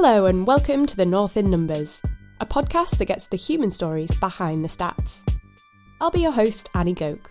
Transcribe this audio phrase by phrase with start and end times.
[0.00, 2.00] Hello, and welcome to The North in Numbers,
[2.38, 5.28] a podcast that gets the human stories behind the stats.
[6.00, 7.28] I'll be your host, Annie Gouk.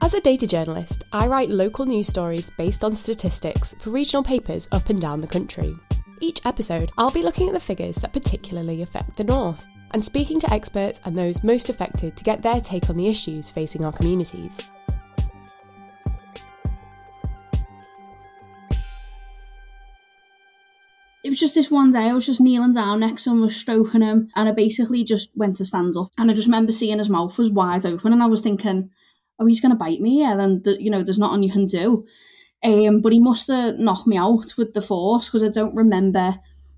[0.00, 4.66] As a data journalist, I write local news stories based on statistics for regional papers
[4.72, 5.76] up and down the country.
[6.22, 10.40] Each episode, I'll be looking at the figures that particularly affect the North and speaking
[10.40, 13.92] to experts and those most affected to get their take on the issues facing our
[13.92, 14.70] communities.
[21.30, 23.54] It was just this one day I was just kneeling down next to him, was
[23.54, 26.10] stroking him, and I basically just went to stand up.
[26.18, 28.90] And I just remember seeing his mouth was wide open, and I was thinking,
[29.38, 31.66] oh, he's going to bite me, yeah, and, the, you know, there's nothing you can
[31.66, 32.04] do.
[32.64, 36.34] Um, but he must have knocked me out with the force because I don't remember.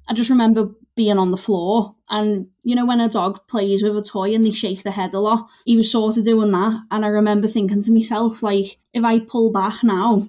[0.07, 1.97] I just remember being on the floor.
[2.11, 5.15] And, you know, when a dog plays with a toy and they shake their head
[5.15, 6.83] a lot, he was sort of doing that.
[6.91, 10.29] And I remember thinking to myself, like, if I pull back now,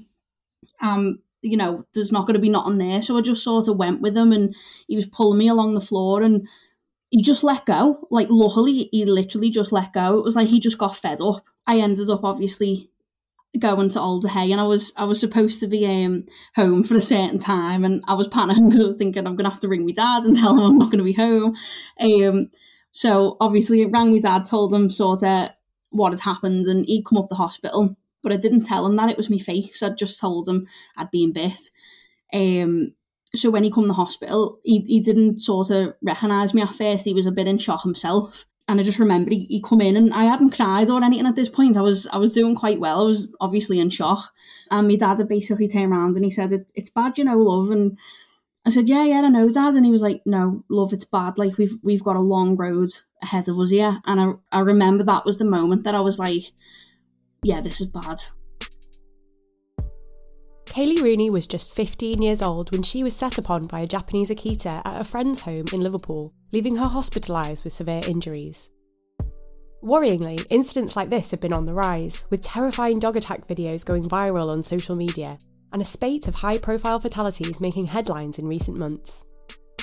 [0.82, 3.02] um, you know, there's not going to be nothing there.
[3.02, 4.56] So I just sort of went with him and
[4.88, 6.48] he was pulling me along the floor and
[7.10, 8.08] he just let go.
[8.10, 10.18] Like, luckily, he literally just let go.
[10.18, 11.44] It was like he just got fed up.
[11.68, 12.90] I ended up obviously
[13.60, 16.96] going to Alder Hey and I was I was supposed to be um, home for
[16.96, 19.68] a certain time and I was panicking because I was thinking I'm gonna have to
[19.68, 21.56] ring my dad and tell him I'm not gonna be home.
[22.00, 22.50] Um,
[22.92, 25.52] so obviously it rang my dad, told him sort of
[25.92, 29.10] what had happened and he'd come up the hospital but I didn't tell him that
[29.10, 29.84] it was my face.
[29.84, 31.70] I just told him I'd been bit.
[32.34, 32.94] Um,
[33.36, 36.74] so when he come to the hospital, he, he didn't sort of recognise me at
[36.74, 37.06] first.
[37.06, 38.46] He was a bit in shock himself.
[38.68, 41.36] And I just remember he, he come in and I hadn't cried or anything at
[41.36, 41.76] this point.
[41.76, 43.02] I was I was doing quite well.
[43.02, 44.32] I was obviously in shock.
[44.72, 47.38] And my dad had basically turned around and he said, it, it's bad, you know,
[47.38, 47.72] love.
[47.72, 47.98] And
[48.66, 49.74] I said, yeah, yeah, I know, dad.
[49.74, 51.38] And he was like, no, love, it's bad.
[51.38, 52.90] Like we've we've got a long road
[53.22, 54.00] ahead of us here.
[54.06, 56.46] And I, I remember that was the moment that I was like,
[57.44, 58.24] yeah, this is bad.
[60.66, 64.32] Kayleigh Rooney was just 15 years old when she was set upon by a Japanese
[64.32, 68.72] Akita at a friend's home in Liverpool, leaving her hospitalised with severe injuries.
[69.84, 74.10] Worryingly, incidents like this have been on the rise, with terrifying dog attack videos going
[74.10, 75.38] viral on social media,
[75.74, 79.26] and a spate of high profile fatalities making headlines in recent months.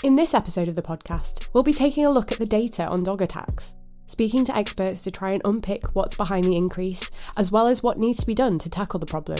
[0.02, 3.04] In this episode of the podcast, we'll be taking a look at the data on
[3.04, 3.74] dog attacks,
[4.10, 7.98] speaking to experts to try and unpick what's behind the increase, as well as what
[7.98, 9.38] needs to be done to tackle the problem.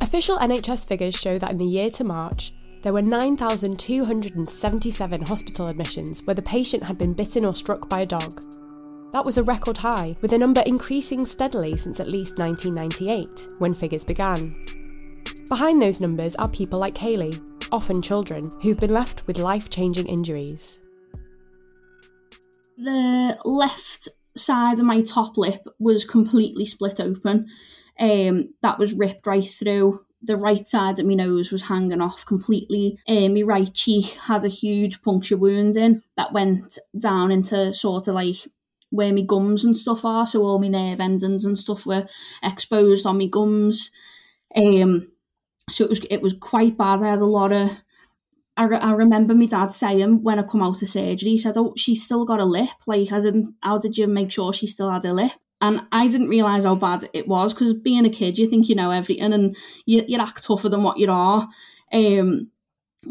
[0.00, 6.22] Official NHS figures show that in the year to March, there were 9,277 hospital admissions
[6.24, 8.42] where the patient had been bitten or struck by a dog.
[9.12, 13.74] That was a record high, with the number increasing steadily since at least 1998, when
[13.74, 14.56] figures began.
[15.48, 17.38] Behind those numbers are people like Kayleigh,
[17.70, 20.80] often children, who've been left with life changing injuries
[22.82, 27.46] the left side of my top lip was completely split open.
[27.98, 30.04] Um, that was ripped right through.
[30.22, 32.98] The right side of my nose was hanging off completely.
[33.08, 38.08] Um, my right cheek had a huge puncture wound in that went down into sort
[38.08, 38.36] of like
[38.90, 40.26] where my gums and stuff are.
[40.26, 42.06] So all my nerve endings and stuff were
[42.42, 43.90] exposed on my gums.
[44.54, 45.10] Um,
[45.70, 47.02] so it was it was quite bad.
[47.02, 47.70] I had a lot of
[48.56, 51.56] I, re- I remember my dad saying when I come out of surgery, he said,
[51.56, 52.68] "Oh, she's still got a lip.
[52.86, 53.54] Like, I didn't.
[53.62, 56.74] How did you make sure she still had a lip?" And I didn't realise how
[56.74, 60.18] bad it was because being a kid, you think you know everything and you, you
[60.18, 61.48] act tougher than what you are.
[61.92, 62.50] Um,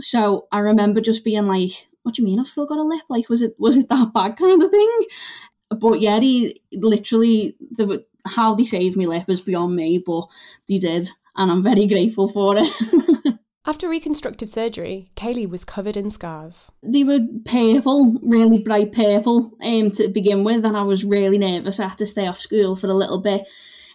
[0.01, 3.03] so I remember just being like, "What do you mean I've still got a lip?
[3.09, 5.05] Like, was it was it that bad kind of thing?"
[5.69, 10.27] But yeah, he literally the how they saved me lip is beyond me, but
[10.69, 12.67] they did, and I'm very grateful for it.
[13.63, 16.71] After reconstructive surgery, Kayleigh was covered in scars.
[16.81, 21.79] They were purple, really bright purple um, to begin with, and I was really nervous.
[21.79, 23.43] I had to stay off school for a little bit.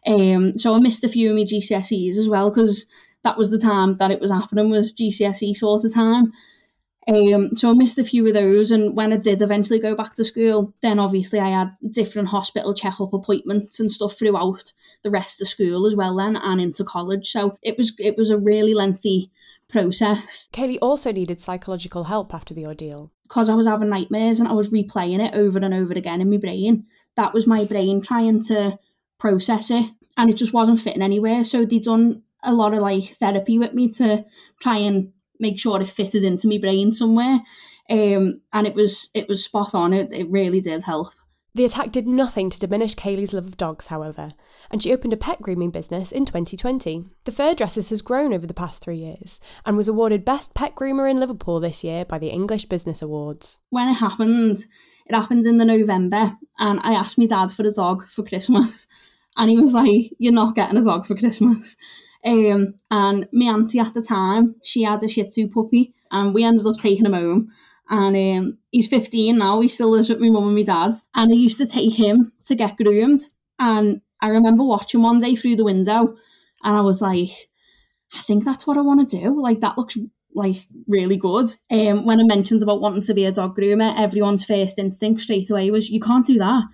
[0.07, 2.87] Um, so I missed a few of my GCSEs as well because
[3.25, 6.33] that was the time that it was happening was GCSE sort of time.
[7.09, 10.15] Um, so I missed a few of those, and when I did eventually go back
[10.15, 14.73] to school, then obviously I had different hospital checkup appointments and stuff throughout
[15.03, 17.33] the rest of school as well, then and into college.
[17.33, 19.33] So it was it was a really lengthy
[19.69, 20.49] process.
[20.53, 23.13] Kayleigh also needed psychological help after the ordeal.
[23.25, 26.31] Because I was having nightmares and I was replaying it over and over again in
[26.31, 26.87] my brain
[27.17, 28.79] that was my brain trying to
[29.19, 31.45] process it and it just wasn't fitting anywhere.
[31.45, 34.25] So they done a lot of like therapy with me to
[34.61, 37.41] try and make sure it fitted into my brain somewhere.
[37.89, 39.93] Um, and it was it was spot on.
[39.93, 41.09] It, it really did help.
[41.57, 44.35] The attack did nothing to diminish Kayleigh's love of dogs, however,
[44.71, 47.07] and she opened a pet grooming business in 2020.
[47.25, 50.75] The Fur Dressers has grown over the past three years and was awarded Best Pet
[50.75, 53.59] Groomer in Liverpool this year by the English Business Awards.
[53.71, 54.67] When it happened,
[55.07, 58.87] it happened in the November, and I asked my dad for a dog for Christmas,
[59.39, 61.79] and he was like, "You're not getting a dog for Christmas."
[62.23, 66.45] Um, and my auntie at the time, she had a Shih Tzu puppy, and we
[66.45, 67.51] ended up taking him home
[67.89, 69.61] and um, he's 15 now.
[69.61, 71.01] He still lives with my mum and my dad.
[71.15, 73.23] And I used to take him to get groomed.
[73.59, 76.17] And I remember watching one day through the window,
[76.63, 77.31] and I was like,
[78.15, 79.41] I think that's what I want to do.
[79.41, 79.97] Like that looks
[80.35, 81.55] like really good.
[81.71, 85.51] Um, when I mentioned about wanting to be a dog groomer, everyone's first instinct straight
[85.51, 86.65] away was, "You can't do that.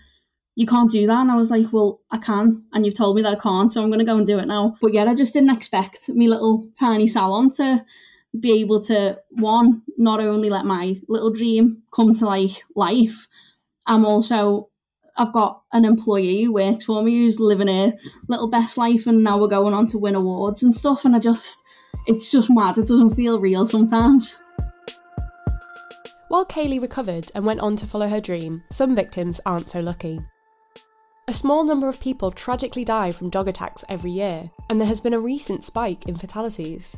[0.54, 3.22] You can't do that." And I was like, "Well, I can, and you've told me
[3.22, 5.14] that I can't, so I'm going to go and do it now." But yeah, I
[5.14, 7.84] just didn't expect me little tiny salon to
[8.38, 13.28] be able to one not only let my little dream come to like life
[13.86, 14.68] i'm also
[15.18, 17.92] i've got an employee who works for me who's living a
[18.28, 21.18] little best life and now we're going on to win awards and stuff and i
[21.18, 21.62] just
[22.06, 24.40] it's just mad it doesn't feel real sometimes
[26.32, 30.18] while Kayleigh recovered and went on to follow her dream, some victims aren't so lucky.
[31.28, 34.98] A small number of people tragically die from dog attacks every year, and there has
[34.98, 36.96] been a recent spike in fatalities.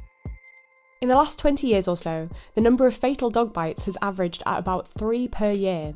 [1.05, 4.43] In the last 20 years or so, the number of fatal dog bites has averaged
[4.47, 5.93] at about three per year.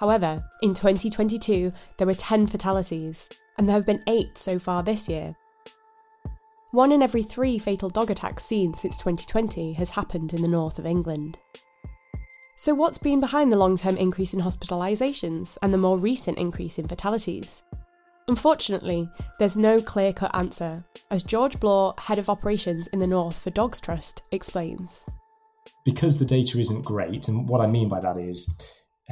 [0.00, 5.08] However, in 2022, there were 10 fatalities, and there have been eight so far this
[5.08, 5.36] year.
[6.72, 10.80] One in every three fatal dog attacks seen since 2020 has happened in the north
[10.80, 11.38] of England.
[12.56, 16.80] So, what's been behind the long term increase in hospitalisations and the more recent increase
[16.80, 17.62] in fatalities?
[18.28, 19.08] Unfortunately,
[19.38, 23.50] there's no clear cut answer, as George Bloor, head of operations in the North for
[23.50, 25.06] Dogs Trust, explains.
[25.84, 28.48] Because the data isn't great, and what I mean by that is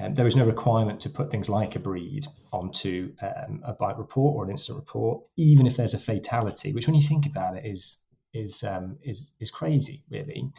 [0.01, 3.99] um, there is no requirement to put things like a breed onto um, a bite
[3.99, 7.57] report or an incident report, even if there's a fatality, which when you think about
[7.57, 7.99] it is
[8.35, 10.51] is um, is is crazy, really.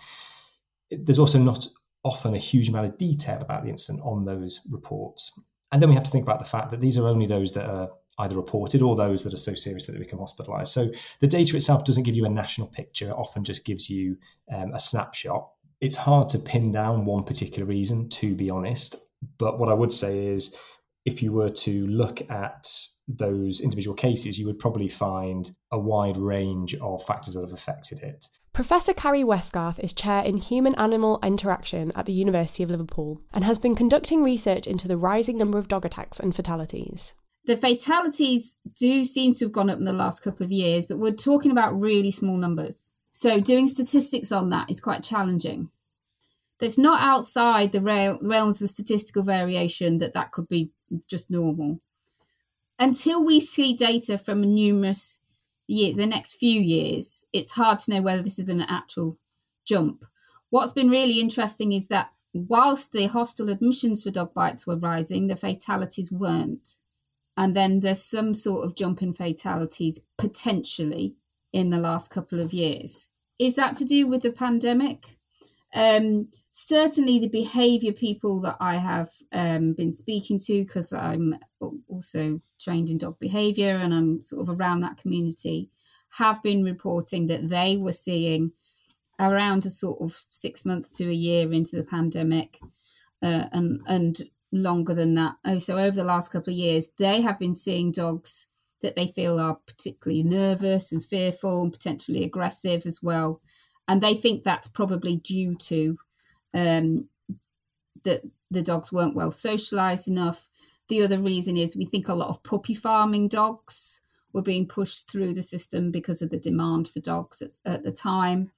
[0.92, 1.68] There's also not
[2.04, 5.32] often a huge amount of detail about the incident on those reports.
[5.72, 7.70] And then we have to think about the fact that these are only those that
[7.70, 10.72] are either reported or those that are so serious that they become hospitalized.
[10.72, 14.18] So the data itself doesn't give you a national picture, it often just gives you
[14.54, 15.50] um, a snapshot.
[15.82, 18.96] It's hard to pin down one particular reason, to be honest.
[19.38, 20.56] But what I would say is
[21.06, 22.70] if you were to look at
[23.08, 28.00] those individual cases, you would probably find a wide range of factors that have affected
[28.04, 28.26] it.
[28.52, 33.44] Professor Carri Westgarth is chair in human animal interaction at the University of Liverpool and
[33.46, 37.14] has been conducting research into the rising number of dog attacks and fatalities
[37.50, 41.00] the fatalities do seem to have gone up in the last couple of years, but
[41.00, 42.92] we're talking about really small numbers.
[43.12, 45.72] So doing statistics on that is quite challenging.
[46.60, 50.70] That's not outside the realms of statistical variation that that could be
[51.10, 51.80] just normal.
[52.78, 55.20] Until we see data from numerous
[55.66, 59.18] years, the next few years, it's hard to know whether this has been an actual
[59.66, 60.06] jump.
[60.52, 65.26] What's been really interesting is that whilst the hospital admissions for dog bites were rising,
[65.26, 66.76] the fatalities weren't
[67.40, 71.16] and then there's some sort of jump in fatalities potentially
[71.54, 73.08] in the last couple of years.
[73.40, 75.06] Is that to do with the pandemic?
[75.74, 81.40] Um, certainly, the behaviour people that I have um, been speaking to, because I'm
[81.88, 85.70] also trained in dog behaviour and I'm sort of around that community,
[86.10, 88.52] have been reporting that they were seeing
[89.18, 92.60] around a sort of six months to a year into the pandemic,
[93.24, 95.36] uh, and and longer than that.
[95.46, 98.48] Oh, so over the last couple of years, they have been seeing dogs
[98.82, 103.42] that they feel are particularly nervous and fearful and potentially aggressive as well.
[103.88, 105.98] And they think that's probably due to
[106.54, 107.10] um,
[108.04, 110.48] that the dogs weren't well socialized enough.
[110.88, 114.02] The other reason is we think a lot of puppy farming dogs
[114.34, 117.92] were being pushed through the system because of the demand for dogs at, at the
[117.92, 118.52] time.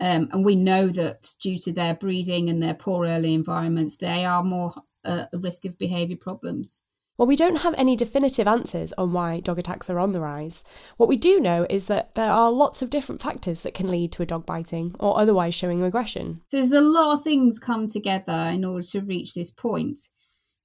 [0.00, 4.24] Um, and we know that due to their breeding and their poor early environments, they
[4.24, 6.82] are more a, a risk of behaviour problems.
[7.20, 10.64] Well, we don't have any definitive answers on why dog attacks are on the rise.
[10.96, 14.10] What we do know is that there are lots of different factors that can lead
[14.12, 16.40] to a dog biting or otherwise showing aggression.
[16.46, 20.08] So there's a lot of things come together in order to reach this point.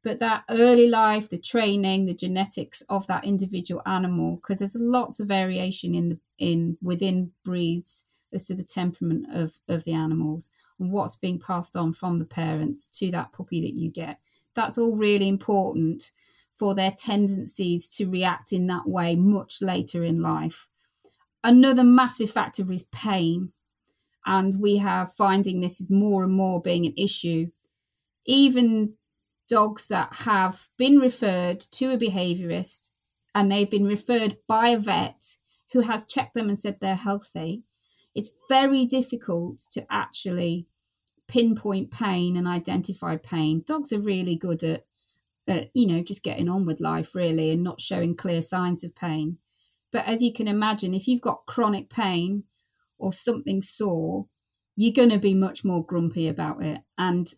[0.02, 5.20] But that early life, the training, the genetics of that individual animal, because there's lots
[5.20, 10.52] of variation in the, in within breeds as to the temperament of, of the animals
[10.80, 14.20] and what's being passed on from the parents to that puppy that you get
[14.56, 16.12] that's all really important
[16.58, 20.68] for their tendencies to react in that way much later in life.
[21.44, 23.52] Another massive factor is pain.
[24.26, 27.52] And we have finding this is more and more being an issue.
[28.26, 28.94] Even
[29.48, 32.90] dogs that have been referred to a behaviorist
[33.36, 35.24] and they've been referred by a vet
[35.72, 37.62] who has checked them and said they're healthy,
[38.16, 40.66] it's very difficult to actually
[41.28, 43.64] pinpoint pain and identify pain.
[43.66, 44.86] Dogs are really good at,
[45.48, 48.96] at, you know, just getting on with life really and not showing clear signs of
[48.96, 49.38] pain.
[49.92, 52.44] But as you can imagine, if you've got chronic pain
[52.98, 54.28] or something sore,
[54.76, 56.82] you're going to be much more grumpy about it.
[56.98, 57.34] And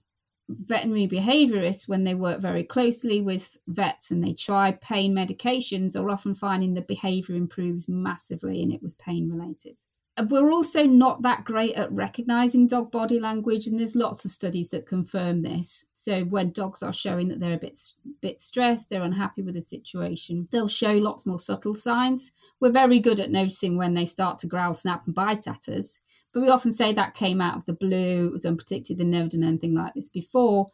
[0.50, 6.10] veterinary behaviorists, when they work very closely with vets and they try pain medications, are
[6.10, 9.76] often finding the behavior improves massively and it was pain related
[10.26, 14.70] we're also not that great at recognizing dog body language and there's lots of studies
[14.70, 15.86] that confirm this.
[15.94, 17.78] So when dogs are showing that they're a bit
[18.22, 22.32] bit stressed they're unhappy with the situation they'll show lots more subtle signs.
[22.60, 26.00] We're very good at noticing when they start to growl snap and bite at us
[26.34, 29.30] but we often say that came out of the blue it was unpredicted they've never
[29.30, 30.68] done anything like this before.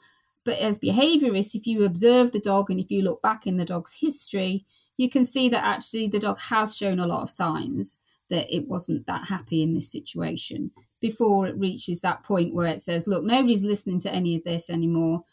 [0.46, 3.66] But as behaviorists if you observe the dog and if you look back in the
[3.66, 7.98] dog's history you can see that actually the dog has shown a lot of signs
[8.30, 12.82] that it wasn't that happy in this situation before it reaches that point where it
[12.82, 15.24] says, look, nobody's listening to any of this anymore.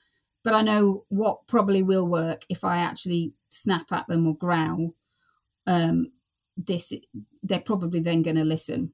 [0.43, 4.95] But I know what probably will work if I actually snap at them or growl.
[5.67, 6.13] Um,
[6.57, 6.93] this
[7.43, 8.93] they're probably then going to listen,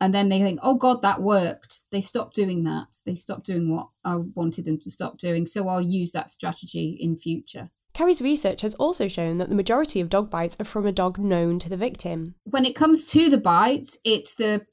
[0.00, 2.86] and then they think, "Oh God, that worked." They stop doing that.
[3.04, 5.46] They stop doing what I wanted them to stop doing.
[5.46, 7.70] So I'll use that strategy in future.
[7.94, 11.16] Carri's research has also shown that the majority of dog bites are from a dog
[11.16, 12.34] known to the victim.
[12.44, 14.66] When it comes to the bites, it's the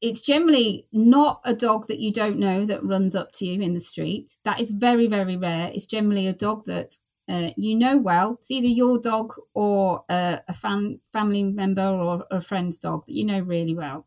[0.00, 3.74] it's generally not a dog that you don't know that runs up to you in
[3.74, 4.30] the street.
[4.44, 5.70] That is very, very rare.
[5.72, 6.96] It's generally a dog that
[7.28, 8.38] uh, you know well.
[8.40, 13.14] It's either your dog or uh, a fan, family member or a friend's dog that
[13.14, 14.06] you know really well.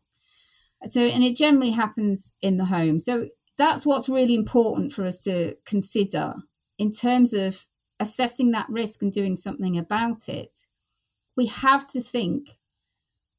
[0.88, 3.00] So, and it generally happens in the home.
[3.00, 6.34] So that's what's really important for us to consider
[6.76, 7.64] in terms of
[8.00, 10.58] assessing that risk and doing something about it,
[11.36, 12.56] we have to think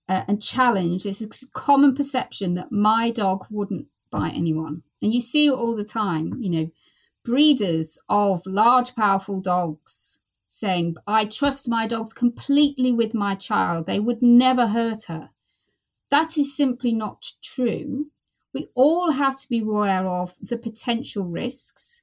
[0.08, 4.84] uh, and challenge this common perception that my dog wouldn't bite anyone.
[5.02, 6.72] And you see it all the time, you know,
[7.24, 13.88] breeders of large, powerful dogs saying, I trust my dogs completely with my child.
[13.88, 15.30] They would never hurt her.
[16.12, 18.08] That is simply not true.
[18.54, 22.02] We all have to be aware of the potential risks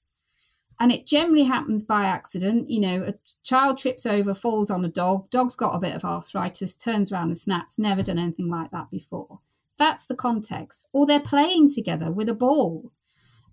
[0.83, 2.69] and it generally happens by accident.
[2.69, 6.05] You know, a child trips over, falls on a dog, dog's got a bit of
[6.05, 9.39] arthritis, turns around and snaps, never done anything like that before.
[9.79, 10.89] That's the context.
[10.93, 12.91] Or they're playing together with a ball.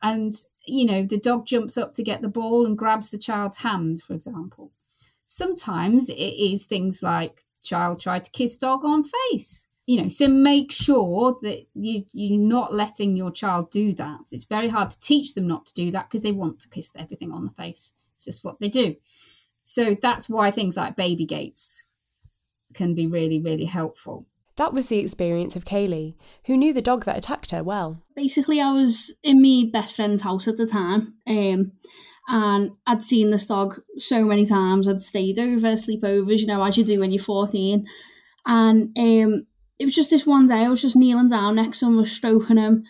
[0.01, 0.33] And,
[0.65, 4.01] you know, the dog jumps up to get the ball and grabs the child's hand,
[4.01, 4.71] for example.
[5.27, 10.27] Sometimes it is things like child tried to kiss dog on face you know so
[10.27, 14.99] make sure that you you're not letting your child do that it's very hard to
[14.99, 17.91] teach them not to do that because they want to kiss everything on the face
[18.13, 18.95] it's just what they do
[19.63, 21.85] so that's why things like baby gates
[22.75, 24.27] can be really really helpful
[24.57, 26.15] that was the experience of Kayleigh,
[26.47, 28.03] who knew the dog that attacked her well.
[28.13, 31.71] Basically, I was in my best friend's house at the time, um,
[32.27, 34.89] and I'd seen this dog so many times.
[34.89, 37.87] I'd stayed over, sleepovers, you know, as you do when you're 14.
[38.45, 39.45] And um,
[39.79, 42.11] it was just this one day, I was just kneeling down next to him, was
[42.11, 42.83] stroking him,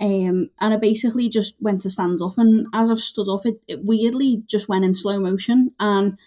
[0.00, 2.36] um, and I basically just went to stand up.
[2.36, 5.72] And as I've stood up, it, it weirdly just went in slow motion.
[5.80, 6.18] And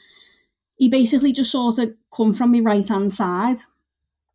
[0.78, 3.60] he basically just sort of come from my right hand side.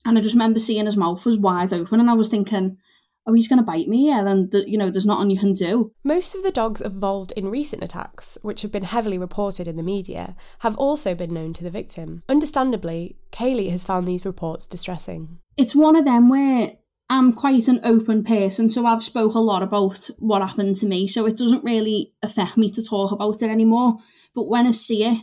[0.05, 2.79] And I just remember seeing his mouth was wide open, and I was thinking,
[3.27, 5.55] oh, he's going to bite me, yeah, and the, you know, there's nothing you can
[5.55, 5.93] do.
[6.03, 9.83] Most of the dogs involved in recent attacks, which have been heavily reported in the
[9.83, 12.23] media, have also been known to the victim.
[12.29, 15.39] Understandably, Kayleigh has found these reports distressing.
[15.57, 16.73] It's one of them where
[17.09, 21.07] I'm quite an open person, so I've spoke a lot about what happened to me,
[21.07, 23.99] so it doesn't really affect me to talk about it anymore.
[24.35, 25.19] But when I see it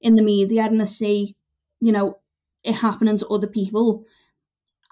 [0.00, 1.34] in the media and I see,
[1.80, 2.18] you know,
[2.62, 4.04] it happening to other people,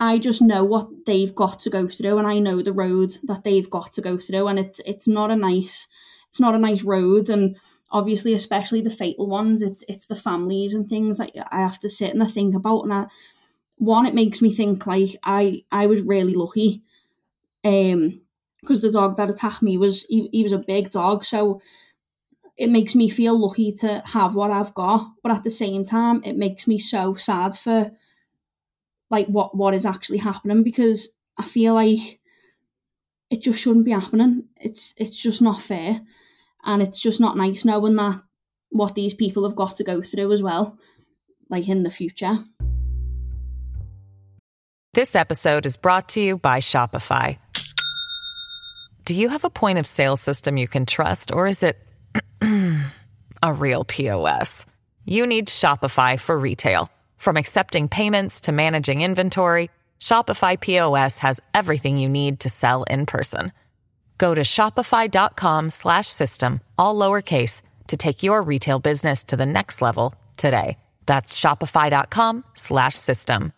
[0.00, 3.42] I just know what they've got to go through, and I know the road that
[3.44, 5.88] they've got to go through, and it's it's not a nice
[6.28, 7.56] it's not a nice road, and
[7.90, 11.88] obviously, especially the fatal ones, it's it's the families and things that I have to
[11.88, 13.06] sit and I think about, and I,
[13.76, 16.82] one, it makes me think like I I was really lucky,
[17.64, 18.20] um,
[18.60, 21.60] because the dog that attacked me was he, he was a big dog, so
[22.56, 26.22] it makes me feel lucky to have what I've got, but at the same time,
[26.24, 27.90] it makes me so sad for
[29.10, 32.20] like what what is actually happening because I feel like
[33.30, 34.44] it just shouldn't be happening.
[34.60, 36.00] It's it's just not fair,
[36.64, 38.22] and it's just not nice knowing that
[38.70, 40.78] what these people have got to go through as well,
[41.48, 42.38] like in the future.
[44.94, 47.38] This episode is brought to you by Shopify.
[49.04, 51.78] Do you have a point of sale system you can trust, or is it
[53.42, 54.66] a real POS?
[55.04, 56.90] You need Shopify for retail.
[57.18, 59.70] From accepting payments to managing inventory,
[60.00, 63.52] Shopify POS has everything you need to sell in person.
[64.16, 70.78] Go to shopify.com/system all lowercase to take your retail business to the next level today.
[71.06, 73.52] That's shopify.com/system.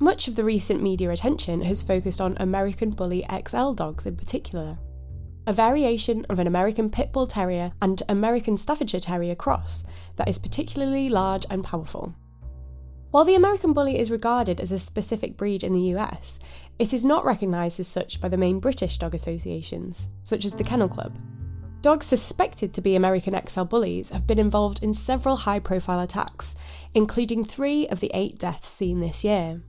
[0.00, 4.78] Much of the recent media attention has focused on American Bully XL dogs in particular,
[5.48, 9.82] a variation of an American Pit Bull Terrier and American Staffordshire Terrier cross
[10.16, 12.14] that is particularly large and powerful.
[13.12, 16.38] While the American Bully is regarded as a specific breed in the US,
[16.78, 20.64] it is not recognised as such by the main British dog associations, such as the
[20.64, 21.18] Kennel Club.
[21.80, 26.56] Dogs suspected to be American XL bullies have been involved in several high profile attacks,
[26.92, 29.62] including three of the eight deaths seen this year.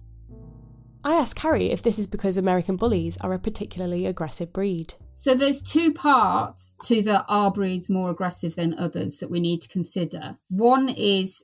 [1.03, 4.95] I asked Carri if this is because American bullies are a particularly aggressive breed.
[5.13, 9.61] So there's two parts to the are breeds more aggressive than others that we need
[9.61, 10.37] to consider.
[10.49, 11.43] One is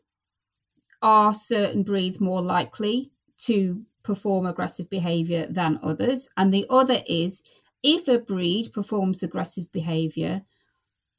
[1.02, 6.30] are certain breeds more likely to perform aggressive behavior than others?
[6.38, 7.42] And the other is
[7.84, 10.42] if a breed performs aggressive behavior,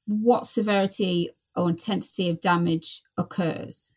[0.06, 3.94] what severity or intensity of damage occurs?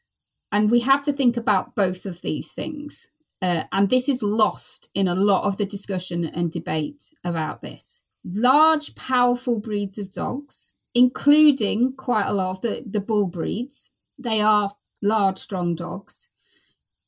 [0.51, 3.07] And we have to think about both of these things.
[3.41, 8.01] Uh, and this is lost in a lot of the discussion and debate about this.
[8.25, 14.41] Large, powerful breeds of dogs, including quite a lot of the, the bull breeds, they
[14.41, 14.69] are
[15.01, 16.27] large, strong dogs.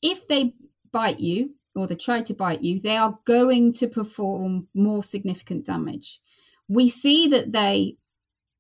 [0.02, 0.54] If they
[0.92, 5.66] bite you or they try to bite you, they are going to perform more significant
[5.66, 6.22] damage.
[6.70, 7.98] We see that they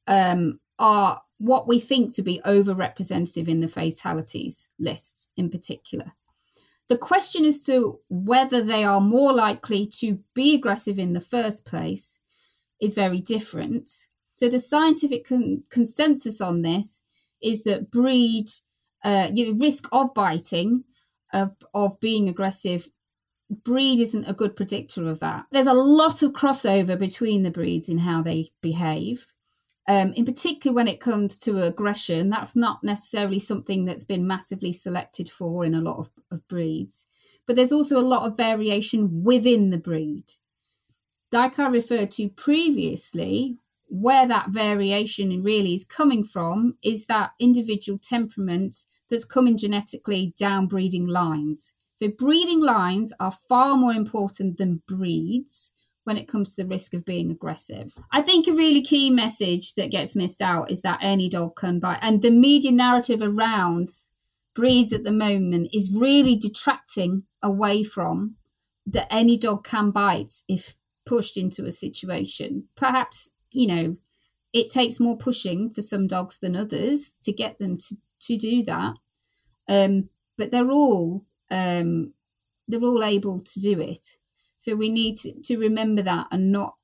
[0.07, 6.11] um, are what we think to be overrepresentative in the fatalities lists in particular.
[6.91, 11.63] The question as to whether they are more likely to be aggressive in the first
[11.63, 12.19] place
[12.81, 13.89] is very different.
[14.33, 17.01] So, the scientific con- consensus on this
[17.41, 18.49] is that breed,
[19.05, 20.83] uh, risk of biting,
[21.31, 22.89] of, of being aggressive,
[23.63, 25.45] breed isn't a good predictor of that.
[25.49, 29.25] There's a lot of crossover between the breeds in how they behave.
[29.87, 34.73] Um, in particular, when it comes to aggression, that's not necessarily something that's been massively
[34.73, 37.07] selected for in a lot of, of breeds.
[37.47, 40.25] But there's also a lot of variation within the breed.
[41.31, 47.99] Like I referred to previously, where that variation really is coming from is that individual
[47.99, 48.77] temperament
[49.09, 51.73] that's coming genetically down breeding lines.
[51.95, 55.71] So, breeding lines are far more important than breeds
[56.03, 57.93] when it comes to the risk of being aggressive.
[58.11, 61.79] I think a really key message that gets missed out is that any dog can
[61.79, 61.99] bite.
[62.01, 63.89] And the media narrative around
[64.55, 68.35] breeds at the moment is really detracting away from
[68.87, 72.65] that any dog can bite if pushed into a situation.
[72.75, 73.97] Perhaps, you know,
[74.53, 78.63] it takes more pushing for some dogs than others to get them to, to do
[78.63, 78.95] that.
[79.69, 82.13] Um, but they're all um,
[82.67, 84.17] they're all able to do it.
[84.61, 86.75] So we need to, to remember that and not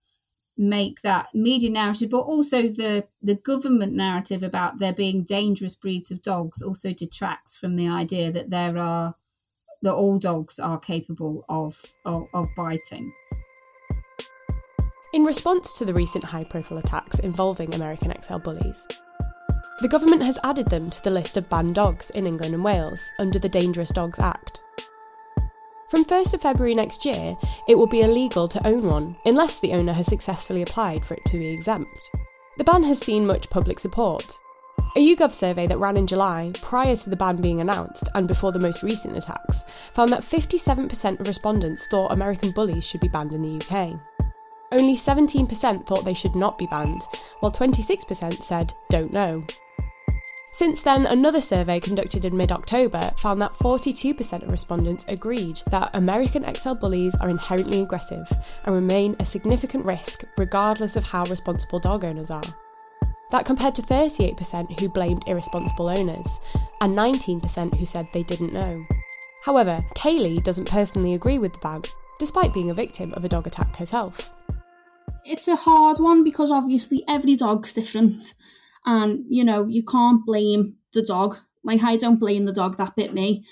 [0.58, 6.10] make that media narrative, but also the the government narrative about there being dangerous breeds
[6.10, 9.14] of dogs also detracts from the idea that there are
[9.84, 13.14] that all dogs are capable of, of, of biting.
[15.14, 18.88] In response to the recent high profile attacks involving American XL bullies,
[19.82, 23.08] the government has added them to the list of banned dogs in England and Wales
[23.20, 24.64] under the Dangerous Dogs Act.
[25.90, 29.72] From 1st of February next year, it will be illegal to own one, unless the
[29.72, 32.12] owner has successfully applied for it to be exempt.
[32.58, 34.38] The ban has seen much public support.
[34.98, 38.52] A YouGov survey that ran in July, prior to the ban being announced and before
[38.52, 43.32] the most recent attacks, found that 57% of respondents thought American bullies should be banned
[43.32, 43.98] in the UK.
[44.74, 47.04] Only 17% thought they should not be banned,
[47.40, 49.46] while 26% said, don't know.
[50.52, 55.92] Since then, another survey conducted in mid October found that 42% of respondents agreed that
[55.94, 58.28] American XL bullies are inherently aggressive
[58.64, 62.44] and remain a significant risk regardless of how responsible dog owners are.
[63.32, 66.40] That compared to 38% who blamed irresponsible owners
[66.82, 68.86] and 19% who said they didn't know.
[69.44, 71.84] However, Kayleigh doesn't personally agree with the ban,
[72.20, 74.34] despite being a victim of a dog attack herself.
[75.26, 78.34] It's a hard one because obviously every dog's different
[78.88, 82.96] and you know you can't blame the dog like i don't blame the dog that
[82.96, 83.46] bit me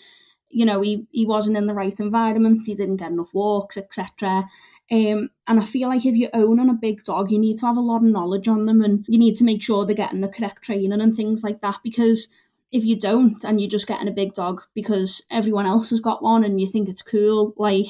[0.49, 4.45] you know he, he wasn't in the right environment he didn't get enough walks etc
[4.91, 7.77] Um, and I feel like if you're owning a big dog, you need to have
[7.77, 10.27] a lot of knowledge on them and you need to make sure they're getting the
[10.35, 11.79] correct training and things like that.
[11.83, 12.27] Because
[12.71, 16.21] if you don't and you're just getting a big dog because everyone else has got
[16.21, 17.87] one and you think it's cool, like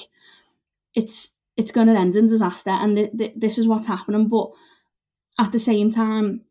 [0.94, 2.72] it's it's going to end in disaster.
[2.72, 4.28] And th- th- this is what's happening.
[4.28, 4.52] But
[5.40, 6.46] at the same time,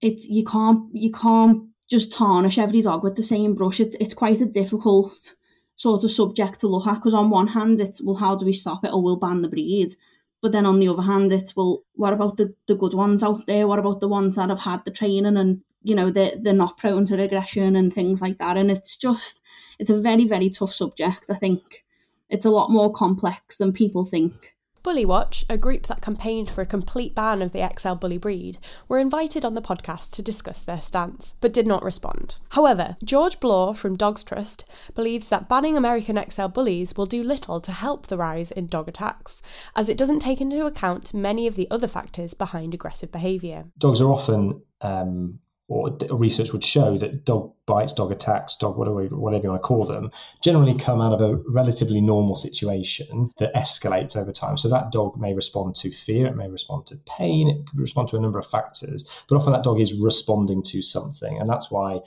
[0.00, 3.80] it's you can't you can't just tarnish every dog with the same brush.
[3.80, 5.34] It's it's quite a difficult
[5.76, 8.52] sort of subject to look at because on one hand it's well how do we
[8.52, 8.92] stop it?
[8.92, 9.94] Or we'll ban the breed.
[10.40, 13.46] But then on the other hand it's well what about the, the good ones out
[13.46, 13.66] there?
[13.66, 16.78] What about the ones that have had the training and you know they're, they're not
[16.78, 18.56] prone to regression and things like that?
[18.56, 19.40] And it's just
[19.78, 21.84] it's a very very tough subject i think.
[22.30, 24.53] It's a lot more complex than people think
[24.84, 28.58] Bully Watch, a group that campaigned for a complete ban of the XL bully breed,
[28.86, 32.36] were invited on the podcast to discuss their stance, but did not respond.
[32.50, 37.62] However, George Bloor from Dogs Trust believes that banning American XL bullies will do little
[37.62, 39.40] to help the rise in dog attacks,
[39.74, 43.64] as it doesn't take into account many of the other factors behind aggressive behaviour.
[43.78, 49.04] Dogs are often um, or research would show that dog bites, dog attacks, dog whatever
[49.16, 50.10] whatever you want to call them,
[50.42, 54.58] generally come out of a relatively normal situation that escalates over time.
[54.58, 58.08] So that dog may respond to fear, it may respond to pain, it could respond
[58.08, 61.70] to a number of factors, but often that dog is responding to something, and that's
[61.70, 62.00] why.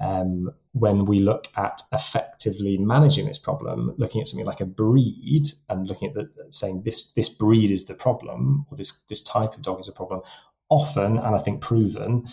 [0.00, 5.48] Um, when we look at effectively managing this problem, looking at something like a breed
[5.68, 9.54] and looking at the saying this this breed is the problem or this this type
[9.54, 10.20] of dog is a problem,
[10.68, 12.28] often and I think proven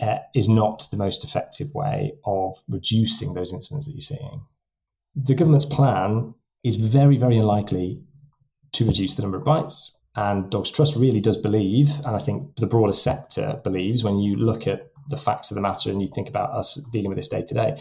[0.00, 4.42] uh, is not the most effective way of reducing those incidents that you're seeing.
[5.14, 8.02] The government's plan is very, very unlikely
[8.72, 9.94] to reduce the number of bites.
[10.14, 14.36] And Dogs Trust really does believe, and I think the broader sector believes, when you
[14.36, 17.28] look at the facts of the matter and you think about us dealing with this
[17.28, 17.80] day to day,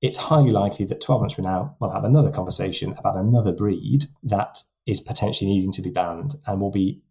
[0.00, 4.06] it's highly likely that 12 months from now, we'll have another conversation about another breed
[4.22, 7.02] that is potentially needing to be banned and will be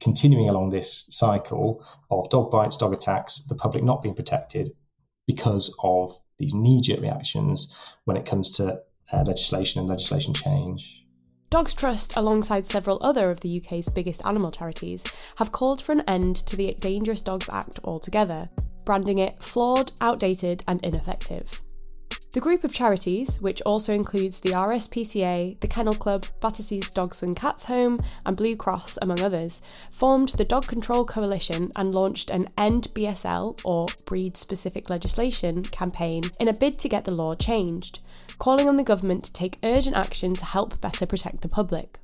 [0.00, 4.70] continuing along this cycle of dog bites, dog attacks, the public not being protected
[5.26, 8.80] because of these knee jerk reactions when it comes to
[9.12, 11.04] uh, legislation and legislation change.
[11.48, 15.04] Dogs Trust, alongside several other of the UK's biggest animal charities,
[15.38, 18.48] have called for an end to the Dangerous Dogs Act altogether,
[18.84, 21.62] branding it flawed, outdated, and ineffective.
[22.32, 27.34] The group of charities, which also includes the RSPCA, the Kennel Club, Battersea's Dogs and
[27.34, 32.50] Cats Home, and Blue Cross, among others, formed the Dog Control Coalition and launched an
[32.58, 38.00] End BSL, or Breed Specific Legislation, campaign in a bid to get the law changed,
[38.38, 42.00] calling on the government to take urgent action to help better protect the public.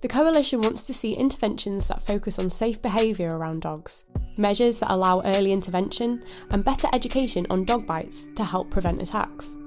[0.00, 4.06] The coalition wants to see interventions that focus on safe behaviour around dogs,
[4.38, 9.58] measures that allow early intervention, and better education on dog bites to help prevent attacks.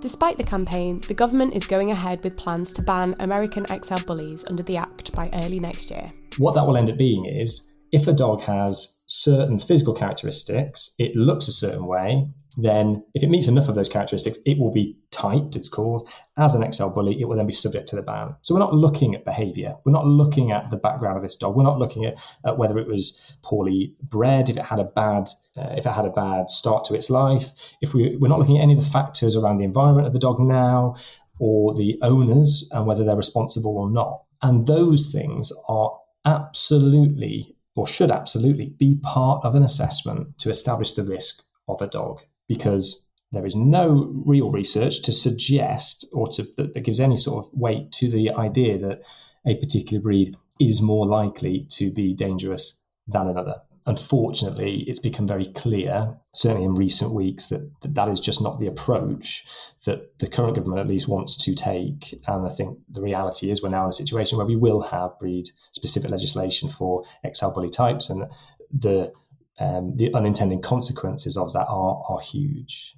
[0.00, 4.44] Despite the campaign, the government is going ahead with plans to ban American XL bullies
[4.48, 6.12] under the Act by early next year.
[6.38, 11.14] What that will end up being is if a dog has certain physical characteristics, it
[11.14, 14.96] looks a certain way, then if it meets enough of those characteristics, it will be
[15.10, 18.34] typed, it's called, as an XL bully, it will then be subject to the ban.
[18.42, 19.76] So we're not looking at behavior.
[19.84, 21.56] We're not looking at the background of this dog.
[21.56, 25.28] We're not looking at, at whether it was poorly bred, if it had a bad,
[25.56, 27.74] uh, if it had a bad start to its life.
[27.80, 30.18] If we, we're not looking at any of the factors around the environment of the
[30.18, 30.96] dog now
[31.38, 34.22] or the owners and whether they're responsible or not.
[34.42, 40.92] And those things are absolutely or should absolutely be part of an assessment to establish
[40.92, 42.20] the risk of a dog
[42.52, 47.50] because there is no real research to suggest or to that gives any sort of
[47.54, 49.00] weight to the idea that
[49.46, 53.62] a particular breed is more likely to be dangerous than another.
[53.86, 58.60] Unfortunately, it's become very clear, certainly in recent weeks, that, that that is just not
[58.60, 59.44] the approach
[59.86, 62.20] that the current government at least wants to take.
[62.28, 65.18] And I think the reality is we're now in a situation where we will have
[65.18, 67.02] breed specific legislation for
[67.34, 68.30] XL bully types, and
[68.70, 69.12] the
[69.58, 72.96] um, the unintended consequences of that are, are huge.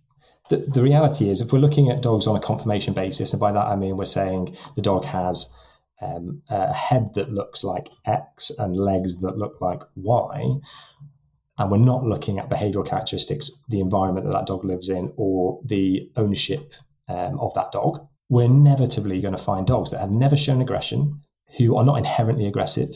[0.50, 3.52] The, the reality is, if we're looking at dogs on a conformation basis, and by
[3.52, 5.52] that I mean we're saying the dog has
[6.02, 10.58] um, a head that looks like X and legs that look like Y,
[11.56, 15.60] and we're not looking at behavioral characteristics, the environment that that dog lives in, or
[15.64, 16.72] the ownership
[17.08, 21.20] um, of that dog, we're inevitably going to find dogs that have never shown aggression,
[21.58, 22.90] who are not inherently aggressive,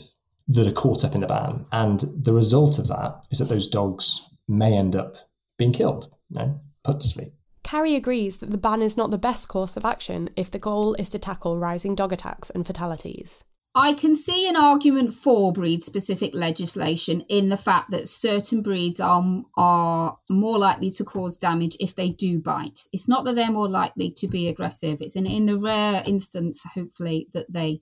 [0.49, 1.65] that are caught up in the ban.
[1.71, 5.15] And the result of that is that those dogs may end up
[5.57, 7.29] being killed, you know, put to sleep.
[7.63, 10.95] Carri agrees that the ban is not the best course of action if the goal
[10.95, 13.43] is to tackle rising dog attacks and fatalities.
[13.75, 18.99] I can see an argument for breed specific legislation in the fact that certain breeds
[18.99, 22.79] are are more likely to cause damage if they do bite.
[22.91, 24.97] It's not that they're more likely to be aggressive.
[25.01, 27.81] It's in, in the rare instance, hopefully, that they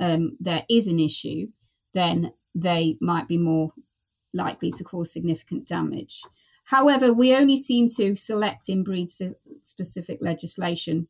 [0.00, 1.46] um, there is an issue,
[1.94, 3.72] then they might be more
[4.34, 6.22] likely to cause significant damage.
[6.64, 9.08] However, we only seem to select in breed
[9.64, 11.08] specific legislation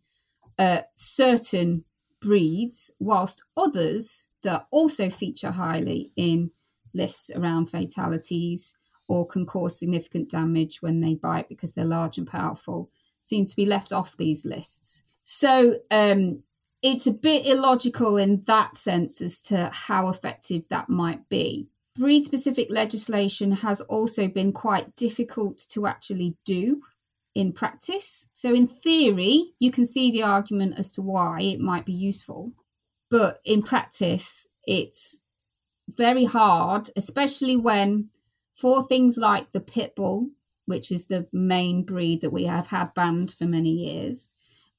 [0.58, 1.84] uh, certain
[2.20, 6.50] breeds, whilst others that also feature highly in
[6.94, 8.74] lists around fatalities
[9.08, 12.90] or can cause significant damage when they bite because they're large and powerful
[13.22, 15.04] seem to be left off these lists.
[15.22, 16.42] So um,
[16.82, 21.68] it's a bit illogical in that sense as to how effective that might be.
[21.96, 26.80] Breed specific legislation has also been quite difficult to actually do
[27.34, 28.28] in practice.
[28.34, 32.52] So, in theory, you can see the argument as to why it might be useful.
[33.10, 35.16] But in practice, it's
[35.88, 38.10] very hard, especially when
[38.54, 40.28] for things like the pit bull,
[40.66, 44.30] which is the main breed that we have had banned for many years,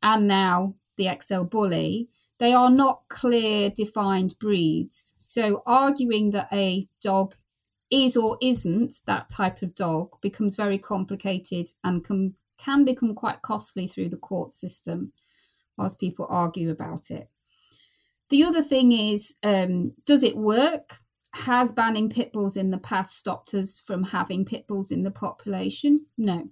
[0.02, 5.16] and now the XL bully, they are not clear defined breeds.
[5.18, 7.34] So arguing that a dog
[7.90, 13.42] is or isn't that type of dog becomes very complicated and can, can become quite
[13.42, 15.12] costly through the court system
[15.78, 17.30] whilst people argue about it.
[18.30, 21.00] The other thing is, um, does it work?
[21.34, 25.12] Has banning pit bulls in the past stopped us from having pit bulls in the
[25.12, 26.06] population?
[26.18, 26.50] No.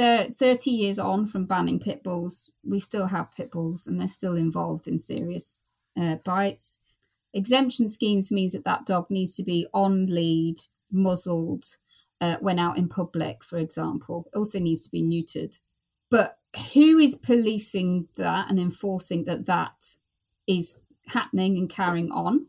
[0.00, 2.50] They're 30 years on from banning pit bulls.
[2.64, 5.60] We still have pit bulls and they're still involved in serious
[5.94, 6.78] uh, bites.
[7.34, 10.56] Exemption schemes means that that dog needs to be on lead,
[10.90, 11.66] muzzled
[12.22, 14.26] uh, when out in public, for example.
[14.32, 15.60] It also needs to be neutered.
[16.08, 16.38] But
[16.72, 19.96] who is policing that and enforcing that that
[20.46, 20.76] is
[21.08, 22.46] happening and carrying on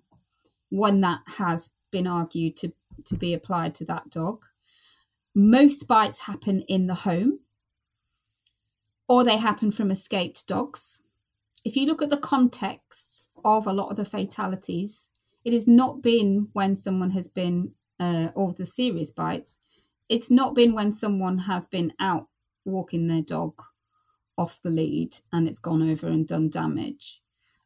[0.70, 2.72] when that has been argued to,
[3.04, 4.46] to be applied to that dog?
[5.34, 7.40] Most bites happen in the home
[9.08, 11.02] or they happen from escaped dogs.
[11.64, 15.10] If you look at the contexts of a lot of the fatalities,
[15.44, 19.60] it has not been when someone has been, uh, or the serious bites,
[20.10, 22.28] it's not been when someone has been out
[22.66, 23.54] walking their dog
[24.38, 27.22] off the lead and it's gone over and done damage.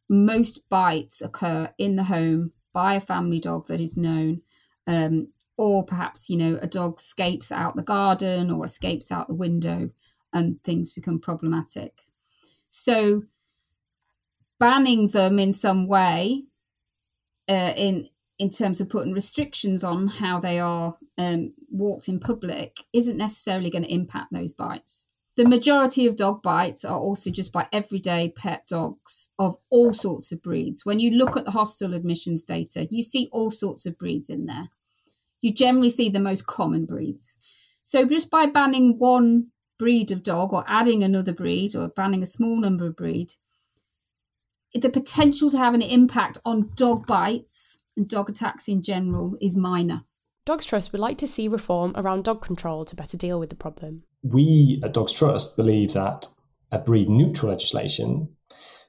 [0.08, 4.42] Most bites occur in the home by a family dog that is known
[4.88, 9.34] um, or perhaps you know a dog escapes out the garden or escapes out the
[9.34, 9.90] window
[10.34, 11.94] and things become problematic.
[12.70, 13.24] So
[14.60, 16.44] banning them in some way
[17.50, 22.78] uh, in in terms of putting restrictions on how they are um, walked in public
[22.92, 25.08] isn't necessarily going to impact those bites.
[25.38, 30.34] The majority of dog bites are also just by everyday pet dogs of all sorts
[30.34, 30.86] of breeds.
[30.86, 34.46] When you look at the hostel admissions data, you see all sorts of breeds in
[34.46, 34.70] there
[35.46, 37.36] you generally see the most common breeds.
[37.84, 42.26] So just by banning one breed of dog or adding another breed or banning a
[42.26, 43.32] small number of breed,
[44.74, 49.56] the potential to have an impact on dog bites and dog attacks in general is
[49.56, 50.02] minor.
[50.46, 53.56] Dogs Trust would like to see reform around dog control to better deal with the
[53.56, 54.04] problem.
[54.24, 56.26] We at Dogs Trust believe that
[56.72, 58.30] a breed neutral legislation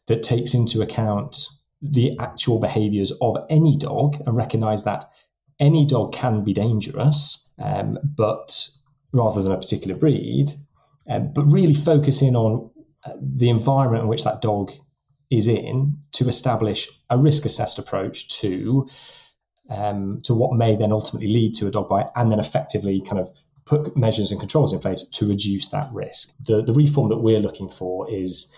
[0.07, 1.37] that takes into account
[1.83, 5.05] the actual behaviours of any dog and recognise that
[5.59, 8.69] any dog can be dangerous, um, but
[9.13, 10.53] rather than a particular breed,
[11.09, 12.71] um, but really focus in on
[13.05, 14.73] uh, the environment in which that dog
[15.31, 18.89] is in to establish a risk assessed approach to
[19.69, 23.19] um, to what may then ultimately lead to a dog bite, and then effectively kind
[23.19, 23.29] of
[23.65, 26.33] put measures and controls in place to reduce that risk.
[26.45, 28.53] The the reform that we're looking for is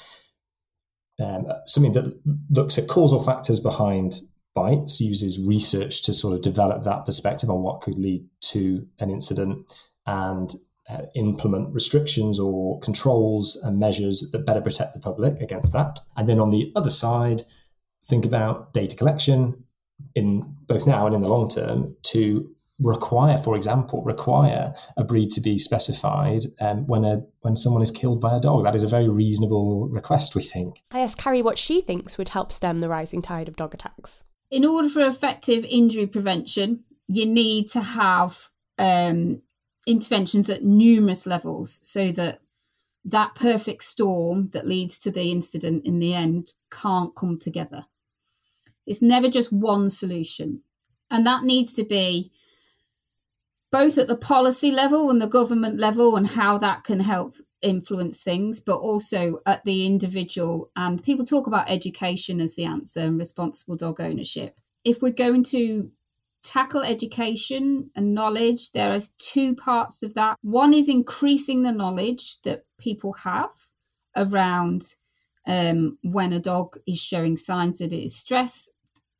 [1.18, 4.20] um, something that looks at causal factors behind
[4.58, 9.10] bites, uses research to sort of develop that perspective on what could lead to an
[9.10, 9.66] incident
[10.06, 10.54] and
[10.88, 16.00] uh, implement restrictions or controls and measures that better protect the public against that.
[16.16, 17.42] And then on the other side,
[18.04, 19.64] think about data collection
[20.14, 25.30] in both now and in the long term to require, for example, require a breed
[25.32, 28.64] to be specified um, when a when someone is killed by a dog.
[28.64, 30.82] That is a very reasonable request, we think.
[30.90, 34.24] I asked Carri what she thinks would help stem the rising tide of dog attacks
[34.50, 39.42] in order for effective injury prevention, you need to have um,
[39.86, 42.40] interventions at numerous levels so that
[43.04, 47.84] that perfect storm that leads to the incident in the end can't come together.
[48.86, 50.62] It's never just one solution.
[51.10, 52.30] And that needs to be
[53.70, 58.22] both at the policy level and the government level and how that can help influence
[58.22, 60.70] things, but also at the individual.
[60.76, 64.56] And people talk about education as the answer and responsible dog ownership.
[64.84, 65.90] If we're going to
[66.42, 70.36] tackle education and knowledge, there are two parts of that.
[70.42, 73.50] One is increasing the knowledge that people have
[74.16, 74.94] around
[75.46, 78.70] um, when a dog is showing signs that it is stressed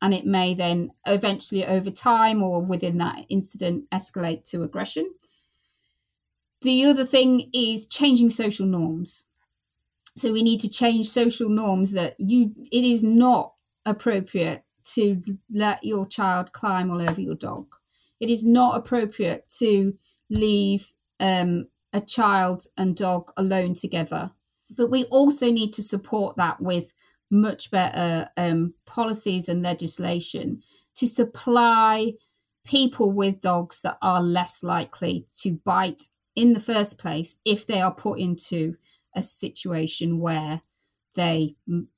[0.01, 5.11] and it may then eventually, over time or within that incident, escalate to aggression.
[6.61, 9.25] The other thing is changing social norms.
[10.17, 13.53] So we need to change social norms that you it is not
[13.85, 14.63] appropriate
[14.95, 17.67] to let your child climb all over your dog.
[18.19, 19.97] It is not appropriate to
[20.29, 24.31] leave um, a child and dog alone together.
[24.75, 26.93] But we also need to support that with
[27.31, 30.61] much better um, policies and legislation
[30.95, 32.13] to supply
[32.65, 36.03] people with dogs that are less likely to bite
[36.39, 38.77] in the first place if they are put into
[39.13, 40.61] a situation where
[41.15, 41.89] they m-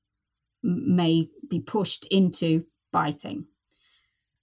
[0.63, 3.45] may be pushed into biting.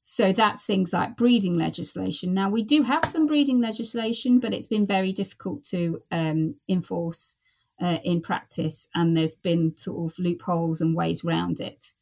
[0.04, 2.32] So that's things like breeding legislation.
[2.32, 7.34] Now, we do have some breeding legislation, but it's been very difficult to um, enforce
[7.82, 11.92] uh, in practice, and there's been sort of loopholes and ways around it.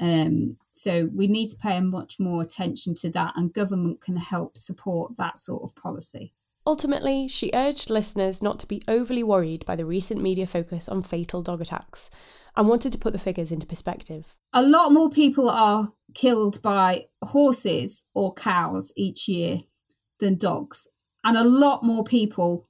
[0.00, 4.58] Um, so we need to pay much more attention to that, and government can help
[4.58, 6.34] support that sort of policy.
[6.66, 11.00] Ultimately, she urged listeners not to be overly worried by the recent media focus on
[11.00, 12.10] fatal dog attacks
[12.56, 14.34] and wanted to put the figures into perspective.
[14.52, 19.60] A lot more people are killed by horses or cows each year
[20.18, 20.88] than dogs.
[21.22, 22.68] And a lot more people,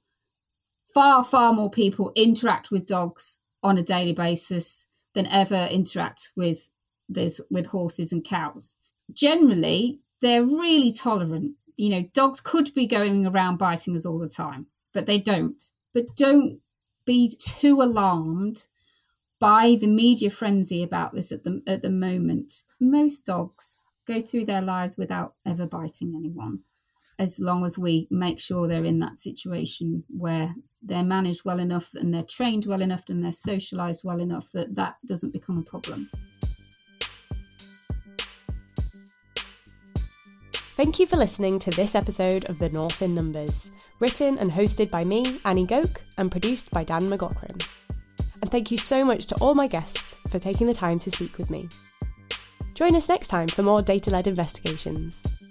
[0.93, 6.69] far, far more people interact with dogs on a daily basis than ever interact with
[7.09, 8.75] this, with horses and cows.
[9.13, 14.29] Generally, they're really tolerant you know, dogs could be going around biting us all the
[14.29, 15.63] time, but they don't.
[15.93, 16.59] But don't
[17.05, 18.67] be too alarmed
[19.39, 22.63] by the media frenzy about this at the at the moment.
[22.79, 26.59] Most dogs go through their lives without ever biting anyone,
[27.19, 31.93] as long as we make sure they're in that situation where they're managed well enough
[31.93, 35.69] and they're trained well enough and they're socialized well enough that that doesn't become a
[35.69, 36.09] problem.
[40.77, 44.91] Thank you for listening to this episode of The North in Numbers, written and hosted
[44.91, 47.57] by me, Annie Gouk, and produced by Dan McLaughlin.
[48.43, 51.39] And thank you so much to all my guests for taking the time to speak
[51.39, 51.67] with me.
[52.75, 55.46] Join us next time for more data led investigations.